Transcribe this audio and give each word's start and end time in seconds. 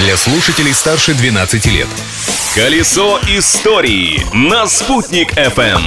для 0.00 0.16
слушателей 0.16 0.72
старше 0.72 1.12
12 1.12 1.66
лет. 1.66 1.86
Колесо 2.54 3.20
истории 3.28 4.22
на 4.32 4.66
«Спутник 4.66 5.34
FM. 5.34 5.82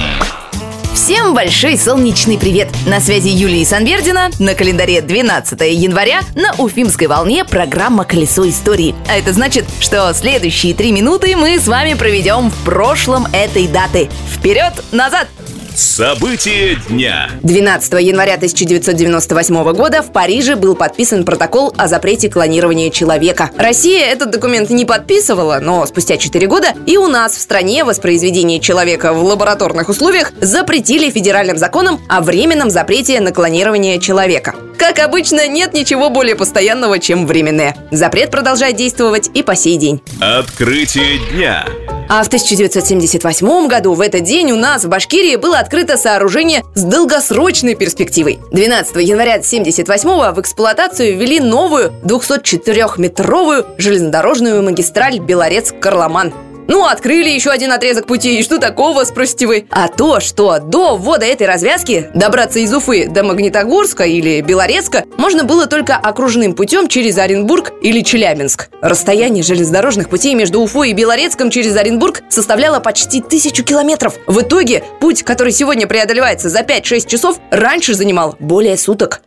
Всем 0.94 1.34
большой 1.34 1.76
солнечный 1.76 2.38
привет! 2.38 2.68
На 2.86 3.00
связи 3.00 3.28
Юлия 3.28 3.64
Санвердина. 3.66 4.30
На 4.38 4.54
календаре 4.54 5.00
12 5.00 5.60
января 5.72 6.20
на 6.36 6.54
Уфимской 6.62 7.08
волне 7.08 7.44
программа 7.44 8.04
«Колесо 8.04 8.48
истории». 8.48 8.94
А 9.08 9.16
это 9.18 9.32
значит, 9.32 9.66
что 9.80 10.14
следующие 10.14 10.74
три 10.74 10.92
минуты 10.92 11.34
мы 11.36 11.58
с 11.58 11.66
вами 11.66 11.94
проведем 11.94 12.50
в 12.50 12.64
прошлом 12.64 13.26
этой 13.32 13.66
даты. 13.66 14.08
Вперед, 14.32 14.72
назад! 14.92 15.26
События 15.74 16.76
дня. 16.88 17.28
12 17.42 17.94
января 17.94 18.34
1998 18.34 19.72
года 19.72 20.02
в 20.02 20.12
Париже 20.12 20.54
был 20.54 20.76
подписан 20.76 21.24
протокол 21.24 21.74
о 21.76 21.88
запрете 21.88 22.30
клонирования 22.30 22.90
человека. 22.90 23.50
Россия 23.56 24.06
этот 24.06 24.30
документ 24.30 24.70
не 24.70 24.84
подписывала, 24.84 25.58
но 25.60 25.84
спустя 25.86 26.16
4 26.16 26.46
года 26.46 26.68
и 26.86 26.96
у 26.96 27.08
нас 27.08 27.36
в 27.36 27.40
стране 27.40 27.82
воспроизведение 27.82 28.60
человека 28.60 29.12
в 29.12 29.24
лабораторных 29.24 29.88
условиях 29.88 30.32
запретили 30.40 31.10
федеральным 31.10 31.58
законом 31.58 32.00
о 32.08 32.20
временном 32.20 32.70
запрете 32.70 33.20
на 33.20 33.32
клонирование 33.32 33.98
человека. 33.98 34.54
Как 34.78 35.00
обычно, 35.00 35.48
нет 35.48 35.74
ничего 35.74 36.08
более 36.08 36.36
постоянного, 36.36 37.00
чем 37.00 37.26
временное. 37.26 37.76
Запрет 37.90 38.30
продолжает 38.30 38.76
действовать 38.76 39.30
и 39.34 39.42
по 39.42 39.56
сей 39.56 39.76
день. 39.76 40.00
Открытие 40.20 41.18
дня. 41.32 41.66
А 42.08 42.22
в 42.22 42.26
1978 42.26 43.66
году 43.66 43.94
в 43.94 44.00
этот 44.00 44.24
день 44.24 44.52
у 44.52 44.56
нас 44.56 44.84
в 44.84 44.88
Башкирии 44.88 45.36
было 45.36 45.58
открыто 45.58 45.96
сооружение 45.96 46.62
с 46.74 46.82
долгосрочной 46.82 47.74
перспективой. 47.74 48.40
12 48.52 48.96
января 48.96 49.34
1978 49.34 50.32
в 50.32 50.40
эксплуатацию 50.40 51.16
ввели 51.16 51.40
новую 51.40 51.92
204-метровую 52.04 53.66
железнодорожную 53.78 54.62
магистраль 54.62 55.18
Белорецк-Карламан. 55.18 56.32
Ну, 56.66 56.86
открыли 56.86 57.28
еще 57.28 57.50
один 57.50 57.72
отрезок 57.72 58.06
пути, 58.06 58.38
и 58.38 58.42
что 58.42 58.58
такого, 58.58 59.04
спросите 59.04 59.46
вы? 59.46 59.66
А 59.70 59.88
то, 59.88 60.20
что 60.20 60.58
до 60.60 60.96
ввода 60.96 61.26
этой 61.26 61.46
развязки 61.46 62.10
добраться 62.14 62.58
из 62.58 62.72
Уфы 62.72 63.06
до 63.06 63.22
Магнитогорска 63.22 64.04
или 64.04 64.40
Белорецка 64.40 65.04
можно 65.18 65.44
было 65.44 65.66
только 65.66 65.96
окружным 65.96 66.54
путем 66.54 66.88
через 66.88 67.18
Оренбург 67.18 67.72
или 67.82 68.00
Челябинск. 68.00 68.70
Расстояние 68.80 69.42
железнодорожных 69.42 70.08
путей 70.08 70.34
между 70.34 70.60
Уфой 70.60 70.90
и 70.90 70.94
Белорецком 70.94 71.50
через 71.50 71.76
Оренбург 71.76 72.22
составляло 72.30 72.80
почти 72.80 73.20
тысячу 73.20 73.62
километров. 73.62 74.14
В 74.26 74.40
итоге 74.40 74.84
путь, 75.00 75.22
который 75.22 75.52
сегодня 75.52 75.86
преодолевается 75.86 76.48
за 76.48 76.60
5-6 76.60 77.06
часов, 77.06 77.40
раньше 77.50 77.94
занимал 77.94 78.36
более 78.38 78.78
суток. 78.78 79.20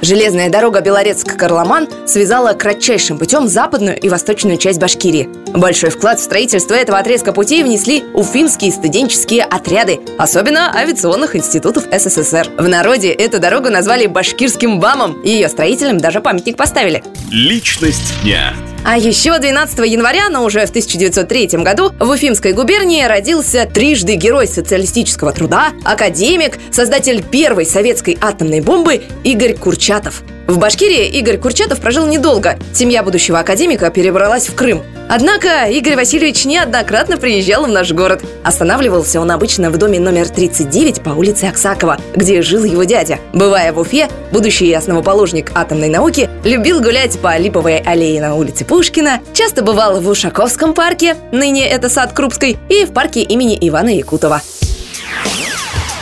Железная 0.00 0.48
дорога 0.48 0.80
Белорецк-Карламан 0.80 1.88
связала 2.06 2.52
кратчайшим 2.52 3.18
путем 3.18 3.48
западную 3.48 3.98
и 3.98 4.08
восточную 4.08 4.56
часть 4.56 4.78
Башкирии. 4.78 5.28
Большой 5.48 5.90
вклад 5.90 6.20
в 6.20 6.22
строительство 6.22 6.74
этого 6.74 6.98
отрезка 6.98 7.32
путей 7.32 7.64
внесли 7.64 8.04
уфимские 8.14 8.70
студенческие 8.70 9.42
отряды, 9.42 10.00
особенно 10.16 10.72
авиационных 10.74 11.34
институтов 11.34 11.84
СССР. 11.90 12.48
В 12.56 12.68
народе 12.68 13.10
эту 13.10 13.40
дорогу 13.40 13.70
назвали 13.70 14.06
Башкирским 14.06 14.78
БАМом, 14.78 15.20
и 15.22 15.30
ее 15.30 15.48
строителям 15.48 15.98
даже 15.98 16.20
памятник 16.20 16.56
поставили. 16.56 17.02
Личность 17.32 18.14
дня. 18.22 18.54
А 18.90 18.96
еще 18.96 19.38
12 19.38 19.80
января, 19.80 20.30
но 20.30 20.42
уже 20.42 20.64
в 20.64 20.70
1903 20.70 21.48
году, 21.58 21.92
в 22.00 22.08
Уфимской 22.08 22.54
губернии 22.54 23.04
родился 23.04 23.66
трижды 23.66 24.14
герой 24.14 24.48
социалистического 24.48 25.30
труда, 25.32 25.72
академик, 25.84 26.58
создатель 26.70 27.22
первой 27.22 27.66
советской 27.66 28.16
атомной 28.18 28.62
бомбы 28.62 29.02
Игорь 29.24 29.52
Курчатов. 29.52 30.22
В 30.48 30.56
Башкирии 30.56 31.06
Игорь 31.08 31.36
Курчатов 31.36 31.78
прожил 31.78 32.06
недолго. 32.06 32.58
Семья 32.72 33.02
будущего 33.02 33.38
академика 33.38 33.90
перебралась 33.90 34.48
в 34.48 34.54
Крым. 34.54 34.82
Однако 35.06 35.66
Игорь 35.68 35.94
Васильевич 35.94 36.46
неоднократно 36.46 37.18
приезжал 37.18 37.66
в 37.66 37.68
наш 37.68 37.92
город. 37.92 38.22
Останавливался 38.44 39.20
он 39.20 39.30
обычно 39.30 39.68
в 39.68 39.76
доме 39.76 40.00
номер 40.00 40.26
39 40.26 41.02
по 41.02 41.10
улице 41.10 41.44
Аксакова, 41.44 41.98
где 42.16 42.40
жил 42.40 42.64
его 42.64 42.84
дядя. 42.84 43.18
Бывая 43.34 43.74
в 43.74 43.78
Уфе, 43.78 44.08
будущий 44.32 44.72
основоположник 44.72 45.52
атомной 45.54 45.90
науки 45.90 46.30
любил 46.44 46.80
гулять 46.80 47.18
по 47.18 47.36
Липовой 47.36 47.80
аллее 47.80 48.18
на 48.22 48.34
улице 48.34 48.64
Пушкина, 48.64 49.20
часто 49.34 49.62
бывал 49.62 50.00
в 50.00 50.08
Ушаковском 50.08 50.72
парке, 50.72 51.14
ныне 51.30 51.68
это 51.68 51.90
сад 51.90 52.14
Крупской, 52.14 52.56
и 52.70 52.86
в 52.86 52.94
парке 52.94 53.20
имени 53.20 53.58
Ивана 53.60 53.94
Якутова. 53.94 54.40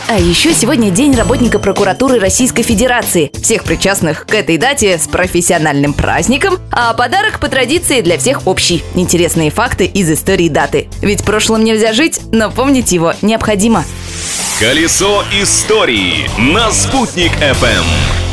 А 0.09 0.21
еще 0.21 0.55
сегодня 0.55 0.93
День 0.93 1.17
работника 1.17 1.59
прокуратуры 1.59 2.21
Российской 2.21 2.63
Федерации. 2.63 3.33
Всех 3.43 3.65
причастных 3.65 4.25
к 4.25 4.35
этой 4.35 4.57
дате 4.57 4.99
с 4.99 5.09
профессиональным 5.09 5.95
праздником, 5.95 6.59
а 6.71 6.95
подарок 6.95 7.41
по 7.41 7.49
традиции 7.49 8.03
для 8.03 8.17
всех 8.17 8.47
общий. 8.47 8.85
Интересные 8.95 9.51
факты 9.51 9.85
из 9.85 10.09
истории 10.09 10.49
даты. 10.49 10.87
Ведь 11.03 11.25
прошлым 11.25 11.65
нельзя 11.65 11.93
жить, 11.93 12.21
но 12.31 12.53
помнить 12.53 12.93
его 12.93 13.15
необходимо. 13.21 13.85
Колесо 14.61 15.25
истории 15.33 16.31
на 16.39 16.71
«Спутник 16.71 17.33
FM. 17.41 18.26